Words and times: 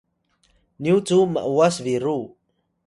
nyu 0.83 0.95
cu 1.07 1.17
m’was-biru 1.33 2.17